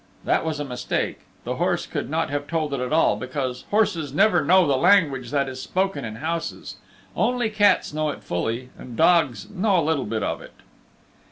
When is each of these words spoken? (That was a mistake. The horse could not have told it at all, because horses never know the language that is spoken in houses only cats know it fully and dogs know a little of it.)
(That 0.23 0.43
was 0.43 0.59
a 0.59 0.65
mistake. 0.65 1.19
The 1.43 1.57
horse 1.57 1.85
could 1.85 2.09
not 2.09 2.31
have 2.31 2.47
told 2.47 2.73
it 2.73 2.79
at 2.79 2.91
all, 2.91 3.15
because 3.15 3.65
horses 3.69 4.11
never 4.11 4.43
know 4.43 4.65
the 4.65 4.75
language 4.75 5.29
that 5.29 5.47
is 5.47 5.61
spoken 5.61 6.03
in 6.03 6.15
houses 6.15 6.77
only 7.15 7.51
cats 7.51 7.93
know 7.93 8.09
it 8.09 8.23
fully 8.23 8.69
and 8.79 8.97
dogs 8.97 9.47
know 9.51 9.79
a 9.79 9.85
little 9.85 10.11
of 10.23 10.41
it.) 10.41 10.53